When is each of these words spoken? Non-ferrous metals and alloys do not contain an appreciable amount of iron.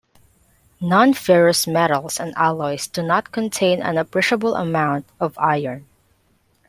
Non-ferrous 0.81 1.67
metals 1.67 2.19
and 2.19 2.33
alloys 2.35 2.87
do 2.87 3.03
not 3.03 3.31
contain 3.31 3.83
an 3.83 3.99
appreciable 3.99 4.55
amount 4.55 5.05
of 5.19 5.37
iron. 5.37 5.85